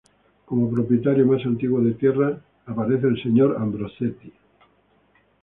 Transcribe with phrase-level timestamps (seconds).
[0.45, 4.33] Como propietario más antiguo de tierras aparece el señor Ambrosetti.